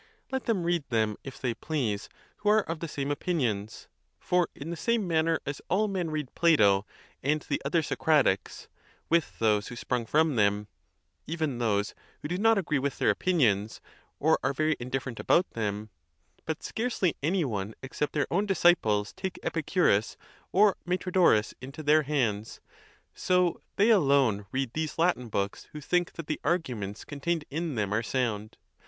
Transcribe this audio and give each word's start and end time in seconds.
Let 0.31 0.45
them 0.45 0.63
read 0.63 0.83
them, 0.89 1.15
if 1.23 1.39
they 1.39 1.53
please, 1.53 2.09
who 2.37 2.49
are 2.49 2.63
of 2.63 2.79
the 2.79 2.87
same 2.87 3.11
opinions; 3.11 3.87
for 4.19 4.49
in 4.55 4.71
the 4.71 4.75
same 4.75 5.07
manner 5.07 5.39
as 5.45 5.61
all 5.69 5.87
men 5.87 6.09
read 6.09 6.33
Plato 6.33 6.87
and 7.21 7.39
the 7.43 7.61
other 7.63 7.83
Socratics, 7.83 8.67
with 9.11 9.37
those 9.37 9.67
who 9.67 9.75
sprung 9.75 10.07
from 10.07 10.37
them, 10.37 10.67
even 11.27 11.59
those 11.59 11.93
who 12.23 12.27
do 12.27 12.39
not 12.39 12.57
agree 12.57 12.79
with 12.79 12.97
their 12.97 13.11
opinions, 13.11 13.79
or 14.19 14.39
are 14.41 14.53
very 14.53 14.75
indifferent 14.79 15.19
about 15.19 15.47
them; 15.51 15.91
but 16.47 16.63
scarcely 16.63 17.15
any 17.21 17.45
one 17.45 17.75
except 17.83 18.13
their 18.13 18.25
own 18.33 18.47
disciples 18.47 19.13
take 19.13 19.37
Epicurus 19.43 20.17
or 20.51 20.77
Metrodorus 20.83 21.53
into 21.61 21.83
their 21.83 22.01
hands; 22.01 22.59
so 23.13 23.61
they 23.75 23.91
alone 23.91 24.47
read 24.51 24.73
these 24.73 24.97
Latin 24.97 25.29
books 25.29 25.67
who 25.73 25.79
think 25.79 26.13
that 26.13 26.25
the 26.25 26.41
arguments 26.43 27.05
contained 27.05 27.45
in 27.51 27.75
them 27.75 27.93
are 27.93 28.01
sound. 28.01 28.57